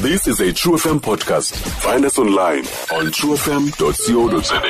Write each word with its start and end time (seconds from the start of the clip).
This 0.00 0.26
is 0.28 0.40
a 0.40 0.52
True 0.52 0.74
FM 0.76 1.00
podcast. 1.00 1.54
Find 1.82 2.04
us 2.04 2.18
online 2.18 2.64
on 2.94 3.10
truefm.co.za. 3.10 4.60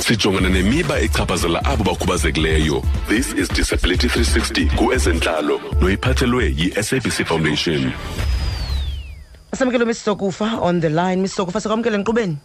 Sijongana 0.00 0.48
nemiba 0.48 1.00
echaphazela 1.00 1.64
abo 1.64 1.84
bakhubazekileyo. 1.84 2.82
This 3.08 3.32
is 3.34 3.48
Disability 3.48 4.08
360 4.08 4.70
kuezentlalo 4.76 5.60
noyiphathelwe 5.80 6.54
yi-SABC 6.56 7.24
Foundation. 7.26 7.92
asamkele 9.52 9.84
Miss 9.84 10.04
Sokufa 10.04 10.58
on 10.62 10.80
the 10.80 10.88
line 10.90 11.16
Miss 11.22 11.34
Sokufa 11.34 11.60
sikwamkele 11.60 11.98
nkqubeni 11.98 12.36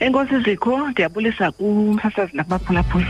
enkosi 0.00 0.40
zikho 0.44 0.88
ndiyabulisa 0.90 1.52
kumsasazi 1.52 2.30
nakumaphulaphula 2.36 3.06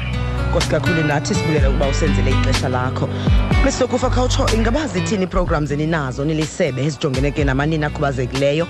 nkosi 0.48 0.68
kakhulu 0.68 1.02
nathi 1.02 1.34
sibulela 1.34 1.70
ukuba 1.70 1.88
usenzele 1.88 2.30
ixesha 2.30 2.68
lakho. 2.68 3.08
Mr. 3.64 3.86
Kufa 3.88 4.10
khawutsho 4.10 4.46
ingaba 4.54 4.86
zithini 4.86 5.26
programs 5.26 5.70
eninazo 5.70 6.24
nilisebe 6.24 6.84
ezijongene 6.84 7.30
ke 7.30 7.44
namanini 7.44 7.84
akhubazekileyo? 7.84 8.66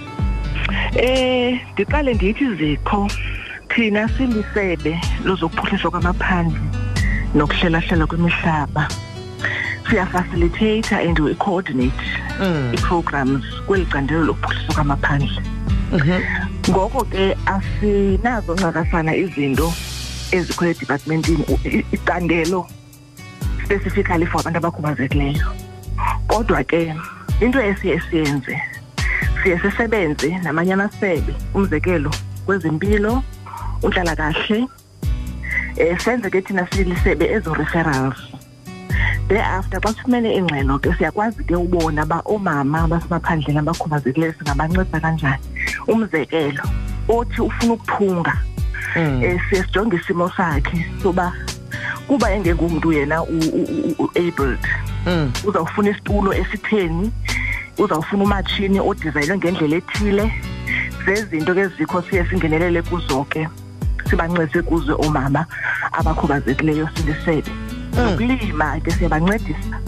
Eh 0.96 1.60
ndiqale 1.72 2.14
ndithi 2.14 2.54
zikho. 2.54 3.08
Thina 3.68 4.08
silisebe 4.08 5.00
lozokuphuhliswa 5.24 5.90
kwamaphandle 5.90 6.58
nokuhlelahlela 7.34 8.06
kwemihlaba. 8.06 8.88
Siyafacilitator 9.90 10.98
and 11.08 11.18
we 11.18 11.34
coordinate 11.34 12.04
Mm. 12.40 12.72
ii-programs 12.74 13.44
kweli 13.66 13.86
candelo 13.86 14.24
lokuphuhliswa 14.24 14.74
kwamaphandle. 14.74 15.42
Mhm. 15.92 16.20
ngoko 16.70 17.04
ke 17.04 17.36
asinazo 17.46 18.54
ncakasana 18.54 19.16
izinto 19.16 19.72
ezikho 20.32 20.64
edepartmentini 20.66 21.44
u- 21.48 21.60
i- 21.64 21.84
icandelo 21.92 22.66
specifically 23.64 24.26
for 24.26 24.40
abantu 24.40 24.58
abakhubazekileyo. 24.58 25.46
Kodwa 26.26 26.64
ke 26.64 26.94
into 27.40 27.60
esiye 27.60 28.00
siyenze 28.10 28.60
siye 29.42 29.58
sisebenze 29.58 30.38
namanye 30.42 30.72
amasebe 30.72 31.34
umzekelo 31.54 32.10
kwezempilo 32.46 33.22
unhlalakahle 33.82 34.66
um 35.78 35.98
senze 35.98 36.30
ke 36.30 36.40
thina 36.42 36.66
silisebe 36.72 37.24
ezo 37.30 37.54
referrals. 37.54 38.18
Thereafter 39.28 39.80
xa 39.80 39.92
sifumene 39.92 40.34
ingxelo 40.34 40.78
ke 40.78 40.92
siyakwazi 40.98 41.44
ke 41.44 41.54
ubona 41.56 42.02
uba 42.04 42.22
oomama 42.24 42.82
abasemaphandleni 42.84 43.58
abakhubazekileyo 43.58 44.32
singabanceda 44.32 45.00
kanjani. 45.00 45.42
Umzekelo 45.88 46.62
othi 47.08 47.40
ufuna 47.40 47.72
ukuphunga 47.72 48.34
Mm. 48.98 49.38
siye 49.50 49.62
sijonge 49.62 49.96
isimo 49.96 50.30
sakhe 50.36 50.86
soba 51.02 51.32
kuba 52.06 52.32
engengumntu 52.32 52.92
yena 52.92 53.22
u-abled 53.22 54.58
Mm. 55.06 55.32
uzawufuna 55.44 55.90
isitulo 55.90 56.34
esitheni 56.34 57.12
uzawufuna 57.78 58.24
umatshini 58.24 58.80
odizayinwe 58.80 59.36
ngendlela 59.38 59.76
ethile. 59.76 60.32
Zezinto 61.06 61.54
ke 61.54 61.68
zikho 61.68 62.02
siye 62.02 62.26
singenelele 62.26 62.82
kuzo 62.82 63.24
ke 63.24 63.48
sibancedise 64.10 64.62
kuzo 64.62 64.96
oomama 65.00 65.46
abakhubazekileyo 65.92 66.88
silisebe 66.96 67.50
nokulima 67.96 68.80
ke 68.80 68.90
siyabancedisa. 68.90 69.78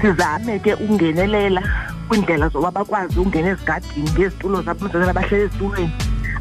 Sizame 0.00 0.58
ke 0.58 0.74
ukungenelela 0.74 1.62
kwiindlela 2.08 2.48
zoba 2.48 2.70
bakwazi 2.70 3.18
ukungena 3.18 3.48
ezigadini 3.50 4.10
ngezitulo 4.10 4.62
zabo 4.62 4.80
umzekelo 4.84 5.10
abahleli 5.10 5.44
ezitulweni. 5.44 5.92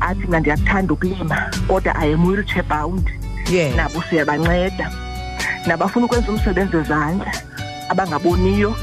Athi 0.03 0.27
mna 0.27 0.39
ndiyakuthanda 0.39 0.93
ukulima 0.93 1.51
kodwa 1.67 1.95
i 1.95 2.13
am 2.13 2.27
wheelchair 2.27 2.63
bound. 2.63 3.09
Yes. 3.51 3.75
Nabo 3.75 4.03
siyabanceda. 4.09 4.91
Nabafuna 5.67 6.05
ukwenza 6.05 6.31
umsebenzi 6.31 6.75
wezandla 6.75 7.31
abangaboniyo 7.89 8.75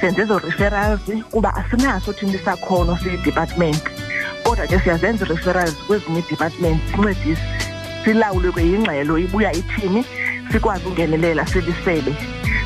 senze 0.00 0.22
ezo 0.22 0.38
referrals 0.38 1.00
kuba 1.30 1.54
asinaso 1.54 2.12
thina 2.12 2.32
isakhono 2.32 2.98
siyi-department 2.98 3.82
kodwa 4.44 4.66
ke 4.66 4.78
siyazenza 4.80 5.24
ii-referrals 5.24 5.74
kwezinye 5.86 6.18
ii-department 6.18 6.80
sincedise 6.90 7.42
silawulwe 8.04 8.52
kweyingxelo 8.52 9.18
ibuya 9.18 9.52
ithini 9.52 10.04
sikwazi 10.52 10.86
ungenelela 10.86 11.46
silisebe 11.46 12.14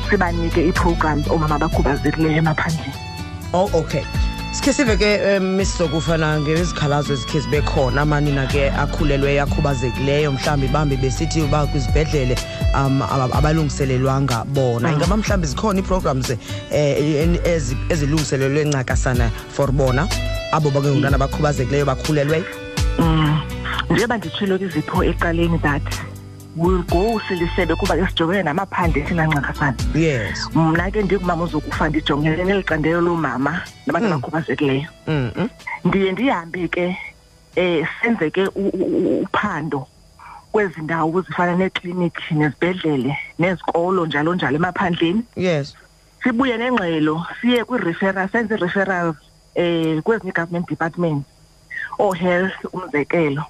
sibanike 0.09 0.61
ii-programs 0.67 1.27
oomama 1.29 1.55
abakhubazekileyo 1.55 2.37
emaphandleni. 2.37 2.93
Oh 3.53 3.69
okay 3.73 4.03
sikhe 4.51 4.73
sive 4.73 4.97
ke 4.97 5.37
um, 5.37 5.55
Miss 5.57 5.77
Sokufa 5.77 6.17
nangezikhalazo 6.17 7.13
ezikhe 7.13 7.39
zibe 7.39 7.61
khona 7.61 8.01
amanina 8.01 8.47
ke 8.47 8.69
akhulelweyo 8.71 9.43
akhubazekileyo. 9.43 10.31
Mhlawumbi 10.31 10.67
bambi 10.67 10.97
besithi 10.97 11.41
uba 11.41 11.65
kwizibhedlele 11.67 12.35
um 12.75 13.01
aba- 13.01 13.33
abalungiselelwanga 13.37 14.43
bona. 14.45 14.91
Ingaba 14.91 15.17
mhlawumbi 15.17 15.47
zikhona 15.47 15.79
ii-programs 15.79 16.29
um 16.29 16.37
ezilungiselelwe 17.89 18.65
ncakasana 18.65 19.29
for 19.49 19.71
bona? 19.71 20.07
Abo 20.51 20.71
bake 20.71 20.87
ngumntana 20.87 21.15
abakhubazekileyo 21.15 21.85
bakhulelweyo 21.85 22.45
Mm. 22.99 23.39
njengoba 23.89 24.17
nditshilo 24.17 24.57
kwizipho 24.57 25.03
ekuqaleni 25.03 25.59
that 25.61 25.83
will 26.57 26.83
go 26.83 27.19
silisebe 27.27 27.75
kuba 27.75 27.95
ke 27.97 28.07
sijongene 28.09 28.43
namaphandle 28.43 29.01
thina 29.03 29.27
ncakasana 29.27 29.77
yes. 29.95 30.49
Mna 30.55 30.91
ke 30.91 31.01
ndikumama 31.03 31.43
uzokufa 31.43 31.89
ndijongene 31.89 32.43
neli 32.43 32.63
candelo 32.63 33.01
loomama 33.01 33.61
nabantu 33.85 34.07
Mm. 34.07 34.13
abakhubazekileyo. 34.13 34.87
Mm 35.07 35.31
-mm. 35.35 35.49
ndiye 35.85 36.11
ndihambe 36.11 36.67
ke 36.67 36.97
eh 37.55 37.87
senze 38.01 38.29
ke 38.31 38.47
u- 38.47 38.69
u- 38.73 38.87
u- 38.97 39.19
uphando 39.21 39.87
kwezi 40.51 40.81
ndawo 40.81 41.21
zifana 41.21 41.55
neeklinikhi 41.55 42.33
nezibhedlele 42.35 43.17
nezikolo 43.39 44.05
njalo 44.05 44.35
njalo 44.35 44.55
emaphandleni. 44.55 45.21
Yes. 45.35 45.75
Sibuye 46.23 46.57
nengxelo 46.57 47.25
siye 47.41 47.63
kwi-referral 47.63 48.29
senze 48.29 48.55
i-referrals 48.55 49.15
eh 49.55 50.01
kwezinye 50.03 50.29
i-government 50.31 50.69
departments. 50.69 51.25
Oo-health 51.99 52.65
umzekelo. 52.73 53.43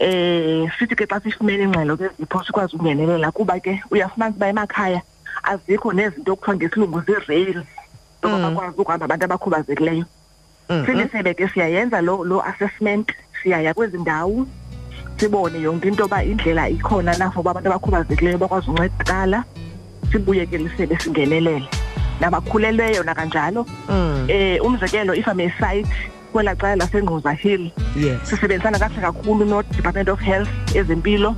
Eh 0.00 0.64
sithi 0.78 0.96
ke 0.96 1.04
xa 1.06 1.20
sifumene 1.20 1.62
ingxelo 1.68 1.96
ke 1.96 2.08
zipho 2.18 2.42
sikwazi 2.44 2.76
ukungenelela 2.76 3.30
kuba 3.32 3.60
ke 3.60 3.82
uyafumana 3.90 4.34
uba 4.36 4.48
emakhaya 4.48 5.00
azikho 5.42 5.92
nezinto 5.92 6.32
okuthiwa 6.32 6.56
ngesilungu 6.56 7.00
zii-rails 7.06 7.66
zoba 8.22 8.36
Mm. 8.36 8.42
bakwazi 8.42 8.80
ukuhamba 8.80 9.04
abantu 9.04 9.24
abakhubazekileyo 9.24 10.04
Mm 10.70 10.76
-mm. 10.82 10.86
silisebe 10.86 11.34
ke 11.34 11.48
siyayenza 11.48 12.00
lo 12.00 12.24
lo 12.24 12.40
assessment 12.44 13.12
siyaya 13.42 13.74
kwezi 13.74 13.98
ndawo 13.98 14.46
sibone 15.16 15.60
yonke 15.60 15.88
into 15.88 16.02
yoba 16.02 16.24
indlela 16.24 16.68
ikhona 16.68 17.12
na 17.18 17.30
for 17.30 17.40
uba 17.40 17.50
abantu 17.50 17.68
abakhubazekileyo 17.68 18.38
bakwazi 18.38 18.70
uncedakala 18.70 19.44
sibuye 20.12 20.46
ke 20.46 20.58
lisebe 20.58 20.96
singenelele 20.98 21.68
nabakhulelweyo 22.20 23.02
nakanjalo 23.02 23.66
Mm. 23.88 24.26
eh 24.28 24.64
umzekelo 24.64 25.14
if 25.14 25.26
I'm 25.28 25.40
a 25.40 25.50
site 25.60 25.92
kwela 26.32 26.54
cala 26.54 26.76
lasengquza 26.76 27.32
hill 27.32 27.70
yes. 27.96 28.18
Sisebenzisana 28.24 28.78
kahle 28.78 29.00
kakhulu 29.00 29.44
no-department 29.44 30.08
of 30.08 30.20
health 30.20 30.48
ezempilo. 30.74 31.36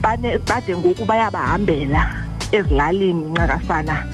Bane 0.00 0.38
bade 0.38 0.76
ngoku 0.76 1.04
bayabahambela 1.04 2.14
ezilalini 2.52 3.24
ncakasana. 3.24 4.06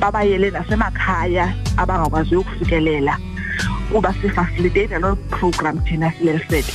Babayele 0.00 0.50
nasemakhaya 0.50 1.54
abangakwaziyo 1.76 2.40
ukufikelela 2.40 3.18
kuba 3.92 4.14
sifacilitate 4.20 4.98
loo 4.98 5.16
program 5.30 5.78
thina 5.84 6.12
silelisebe 6.12 6.74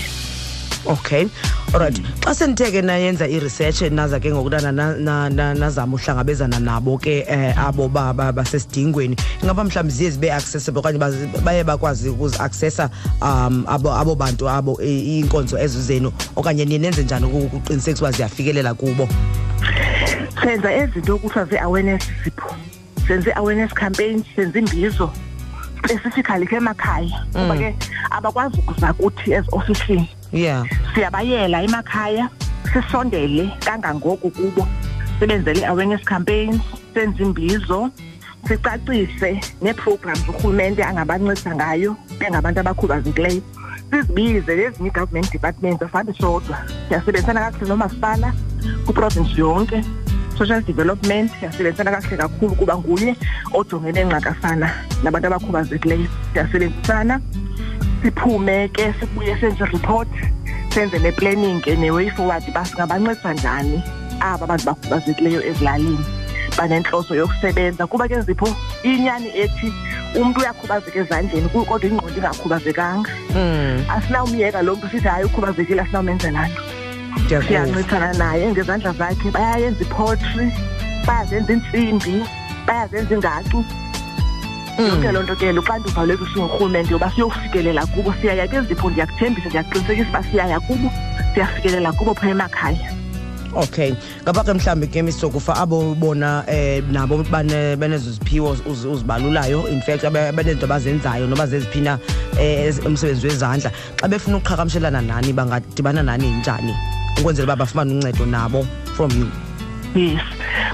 okay. 0.85 1.27
Alright. 1.73 1.95
Xa 2.25 2.33
senithe 2.33 2.71
ke 2.71 2.81
nayenza 2.81 3.27
i-research 3.29 3.81
naza 3.91 4.19
ke 4.19 4.31
ngokutana 4.31 4.71
na- 4.73 4.97
na- 4.97 5.29
na- 5.29 5.53
nazama 5.53 5.97
uhlangabezana 5.97 6.59
nabo 6.59 6.97
ke 6.97 7.23
eh, 7.27 7.53
abo 7.57 7.87
ba- 7.89 8.13
ba- 8.13 8.31
basesidingweni 8.33 9.15
ingaba 9.43 9.63
mhlawumbi 9.63 9.93
ziye 9.93 10.09
zibe 10.11 10.31
accessible 10.33 10.79
okanye 10.79 10.99
bazi- 10.99 11.27
baye 11.43 11.63
bakwazi 11.63 12.09
ukuzi-accessa 12.09 12.89
um 13.21 13.65
abo, 13.67 13.91
abo 13.93 14.15
bantu 14.15 14.49
abo 14.49 14.79
i- 14.81 15.19
iinkonzo 15.19 15.57
ezo 15.59 15.81
zenu 15.81 16.11
okanye 16.35 16.65
niye 16.65 16.79
nenze 16.79 17.03
njani 17.03 17.25
uku- 17.25 17.45
ukuqinisekisa 17.57 18.03
uba 18.05 18.11
ziyafikelela 18.11 18.73
kubo? 18.73 19.07
Senza 20.41 20.73
ezinto 20.73 21.17
kuthiwa 21.17 21.45
zii-awareness 21.45 22.03
zipho. 22.23 22.55
Senza 23.07 23.29
i-awareness 23.31 23.73
campaign 23.73 24.23
senza 24.35 24.59
imbizo 24.59 25.11
specifically 25.77 26.45
ke 26.47 26.55
emakhaya. 26.55 27.25
Kuba 27.33 27.55
ke 27.57 27.75
abakwazi 28.11 28.57
ukuza 28.57 28.93
kuthi 28.93 29.31
eziofisini 29.33 30.09
yeah. 30.31 30.63
Siyabayela 30.93 31.63
emakhaya 31.63 32.29
sisondele 32.73 33.49
kangangoko 33.59 34.29
kubo. 34.29 34.67
Sibenzele 35.19 35.59
i-awareness 35.61 36.03
campaigns 36.05 36.61
senze 36.93 37.23
imbizo 37.23 37.89
sicacise 38.47 39.41
nee-programs 39.61 40.23
urhulumente 40.29 40.83
angabancedisa 40.83 41.55
ngayo 41.55 41.95
bengabantu 42.19 42.59
abakhubazekileyo. 42.59 43.41
Sizibize 43.91 44.55
nezinye 44.55 44.89
i-government 44.89 45.31
departments 45.31 45.83
afani 45.83 46.13
sodwa. 46.13 46.57
Siyasebenzisana 46.87 47.39
kakuhle 47.39 47.69
nomasipala 47.69 48.33
kwiprovinsi 48.85 49.39
yonke. 49.39 49.83
Social 50.37 50.61
development 50.61 51.31
siyasebenzisana 51.39 51.91
kakuhle 51.91 52.17
kakhulu 52.17 52.55
kuba 52.55 52.77
nguye 52.77 53.15
ojongene 53.53 54.03
ncakasana 54.03 54.71
nabantu 55.03 55.27
abakhubazekileyo. 55.27 56.07
Siyasebenzisana. 56.33 57.21
Siphume 58.01 58.67
ke 58.73 58.93
sibuye 58.99 59.37
senze 59.39 59.65
report 59.65 60.07
senze 60.73 60.99
ne-planning 60.99 61.61
ke 61.61 61.75
ne-way 61.75 62.09
forward 62.09 62.43
uba 62.47 62.65
singabancedisa 62.65 63.33
njani 63.33 63.81
aba 64.21 64.47
bantu 64.47 64.65
bakhubazekileyo 64.65 65.41
ezilalini. 65.43 66.05
Banenhloso 66.57 67.15
yokusebenza. 67.15 67.87
Kuba 67.87 68.07
ke 68.07 68.21
zipho 68.21 68.47
inyani 68.83 69.29
ethi 69.37 69.71
umuntu 70.15 70.39
uyakhubazeka 70.39 70.99
ezandleni 70.99 71.49
ku- 71.49 71.65
kodwa 71.65 71.89
ingqondo 71.89 72.17
ingakhubazekanga. 72.17 73.09
Mm. 73.35 73.85
asinawumyeka 73.89 74.61
lo 74.61 74.75
muntu 74.75 74.89
sithi 74.91 75.07
hayi 75.07 75.23
ukhubazekile 75.25 75.81
asinawumenzela 75.81 76.47
nto. 76.47 76.61
Ndiyakuva. 77.23 77.47
siyancithana 77.47 78.13
naye 78.13 78.51
ngezandla 78.51 78.91
zakhe. 78.93 79.31
Bayayenza 79.31 79.81
ipotry 79.81 80.51
bayazenza 81.07 81.53
insimbi 81.53 82.23
bayazenza 82.67 83.15
ingacu 83.15 83.63
yonke 84.87 85.11
loo 85.11 85.23
nto 85.23 85.35
ke 85.35 85.51
luxanduva 85.53 86.05
lwethu 86.05 86.25
singurhulumente 86.33 86.91
yoba 86.91 87.11
siyofikelela 87.15 87.85
kubo 87.85 88.13
siyaya 88.21 88.47
kwezipho 88.47 88.89
ndiyakuthembisa 88.89 89.47
ndiyakuqinisekisa 89.49 90.09
uba 90.09 90.23
siyaya 90.31 90.59
kubo 90.59 90.91
siyafikelela 91.33 91.91
kubo 91.91 92.13
phaa 92.15 92.29
emakhaya. 92.29 92.91
Okay. 93.55 93.93
Ngapha 94.23 94.43
ke 94.43 94.53
mhlawumbi 94.53 94.87
ke 94.87 95.01
misokufa 95.01 95.55
abo 95.57 95.95
bona 95.95 96.43
eh 96.47 96.83
nabo 96.91 97.23
bane- 97.31 97.75
benezo 97.75 98.11
ziphiwo 98.11 98.53
uz- 98.53 98.85
uzibalulayo. 98.85 99.67
In 99.67 99.81
fact 99.81 100.03
abe- 100.05 100.31
benezinto 100.31 100.65
abazenzayo 100.65 101.27
noba 101.27 101.47
zeziphina 101.47 101.97
eh 102.37 102.69
ez- 102.69 102.85
umsebenzi 102.85 103.27
wezandla. 103.27 103.71
Xa 103.97 104.07
befuna 104.07 104.37
ukuqhagamshelana 104.37 105.01
nani 105.01 105.33
bangadibana 105.33 106.03
nani 106.03 106.29
njani 106.29 106.75
ukwenzela 107.19 107.45
uba 107.53 107.55
bafumane 107.65 107.93
uncedo 107.93 108.25
nabo 108.25 108.65
from 108.95 109.09
you? 109.11 109.27
Yes. 109.95 110.21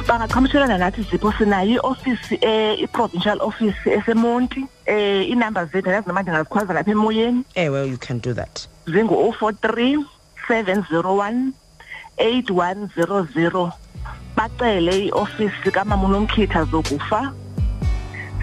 Bangaqhamushelana 0.07 0.77
nathi 0.77 1.01
zipho 1.03 1.31
sinayo 1.31 1.75
i-ofisi 1.75 2.37
eh, 2.41 2.79
i-provincial 2.83 3.41
office 3.41 3.75
esemonti 3.85 4.65
eh 4.85 5.29
iinamba 5.29 5.65
zethu 5.65 5.89
ayazi 5.89 6.07
noma 6.07 6.21
ndingazikhwaza 6.21 6.73
lapha 6.73 6.91
emoyeni. 6.91 7.43
Ewe 7.55 7.87
you 7.89 7.97
can 7.97 8.19
do 8.19 8.33
that. 8.33 8.67
Zingu-o 8.87 9.31
four 9.31 9.53
three 9.53 9.97
seven 10.47 10.85
zero 10.89 11.15
one 11.15 11.53
eight 12.17 12.51
one 12.51 12.89
zero 12.95 13.27
zero. 13.33 13.71
Bacele 14.35 15.07
i-ofisi 15.07 15.71
kamama 15.71 16.07
unomkhitha 16.07 16.63
zokufa. 16.65 17.33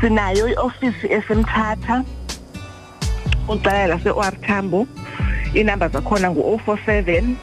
Sinayo 0.00 0.48
i-ofisi 0.48 1.06
esemthatha. 1.12 2.04
Ucala 3.48 3.86
lase-o 3.86 4.20
r 4.20 4.40
tambo. 4.40 4.86
Iinamba 5.54 5.88
zakhona 5.88 6.30
ngu-o 6.30 6.58
four 6.58 6.78
seven 6.86 7.36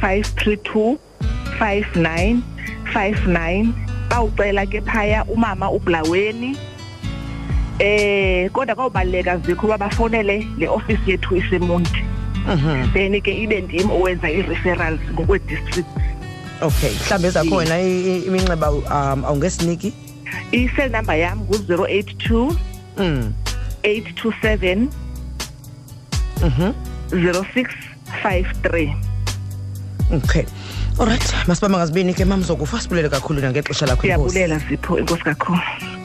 five 0.00 0.24
three 0.36 0.56
two 0.56 0.98
five 1.58 1.86
nine 1.96 2.42
five 2.96 3.20
nine 3.28 3.74
bawucela 4.08 4.64
ke 4.64 4.80
phaya 4.80 5.20
umama 5.28 5.68
ubulaweni. 5.68 6.56
Eh 7.78 8.48
kodwa 8.56 8.74
kawubaluleka 8.76 9.36
zikho 9.44 9.66
uba 9.66 9.78
bafonele 9.78 10.46
le 10.58 10.66
ofisi 10.68 11.10
yethu 11.10 11.36
isemonti. 11.36 12.00
Mhm. 12.46 12.92
then 12.94 13.20
ke 13.20 13.32
ibe 13.42 13.60
ndim 13.60 13.90
owenza 13.90 14.30
i-referrals 14.30 15.00
ngokwe-district. 15.12 15.88
Okay 16.62 16.90
mhlawumbi 16.94 17.28
ezakho 17.28 17.56
wena 17.56 17.76
i- 17.78 18.04
i- 18.06 18.22
iminxeba 18.26 18.70
um 18.70 19.24
awungesiniki? 19.24 19.92
I-cell 20.52 20.90
number 20.90 21.16
yam 21.18 21.40
ngu-zero 21.44 21.84
eight 21.90 22.16
two 22.18 22.54
mm. 22.96 23.32
eight 23.84 24.06
two 24.16 24.32
seven 24.42 24.88
mhm. 26.40 26.72
zero 27.10 27.44
six 27.54 27.74
five 28.22 28.46
three. 28.62 28.94
Okay. 30.12 30.46
Alright 30.98 31.34
masibamba 31.46 31.78
ngazibini 31.78 32.14
ke 32.14 32.24
mamzokufa 32.24 32.80
sibulele 32.80 33.08
kakhulu 33.08 33.40
nangexesha 33.40 33.86
lakho 33.86 34.06
inkosi 34.06 34.32
siyabulela 34.32 34.58
zipho 34.68 34.98
enkosi 34.98 35.22
kakhulu. 35.22 35.60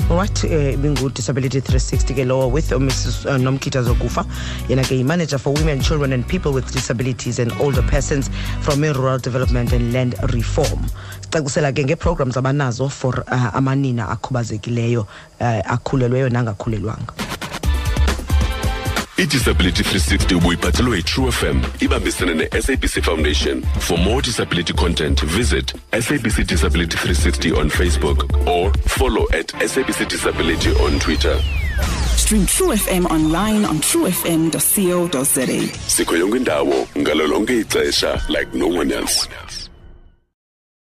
Right 0.10 0.44
eh 0.44 0.78
bingu-disability 0.78 1.60
360 1.60 2.14
ke 2.14 2.26
lowo 2.26 2.52
with 2.52 2.72
mrs 2.72 3.26
uh, 3.26 3.38
nomkhitha 3.38 3.84
zokufa. 3.84 4.26
Yena 4.68 4.84
ke 4.84 4.92
yi-manager 4.92 5.38
for 5.38 5.54
women 5.54 5.80
children 5.80 6.12
and 6.14 6.28
people 6.28 6.52
with 6.52 6.72
disabilities 6.74 7.40
and 7.40 7.52
older 7.62 7.82
persons 7.84 8.30
from 8.60 8.84
i-rural 8.84 9.20
development 9.20 9.72
and 9.72 9.94
land 9.94 10.16
reform. 10.34 10.84
Sicacisela 11.22 11.72
ke 11.72 11.86
ngeeprograms 11.86 12.36
abanazo 12.36 12.92
for 12.92 13.24
uh, 13.32 13.56
amanina 13.56 14.10
akhubazekileyo 14.10 15.08
uh, 15.40 15.62
akhulelweyo 15.72 16.30
nangakhulelwanga. 16.30 17.31
Idisability 19.22 19.84
360 19.84 20.36
ubuyiphathelwe 20.36 20.98
yi-true 20.98 21.32
fm 21.32 21.62
ibambisene 21.80 22.34
ne-sabc 22.34 23.02
foundation. 23.04 23.62
For 23.80 23.98
more 23.98 24.22
disability 24.22 24.74
content 24.74 25.22
visit 25.26 25.74
sabc 26.02 26.44
disability 26.48 26.98
360 26.98 27.52
on 27.52 27.70
facebook 27.70 28.48
or 28.48 28.72
follow 28.88 29.26
at 29.34 29.48
sabc 29.68 30.06
disability 30.10 30.70
on 30.86 31.00
twitter. 31.00 31.38
Stream 32.16 32.46
True 32.46 32.76
FM 32.76 33.06
online 33.12 33.66
on 33.66 33.80
truefm.co.za. 33.80 35.68
sikho 35.88 36.18
yonke 36.18 36.38
indawo 36.38 36.88
ngalo 36.98 37.28
lonke 37.28 37.60
ixesha 37.60 38.22
like 38.30 38.54
no 38.58 38.68
one 38.68 38.92
else 38.92 39.28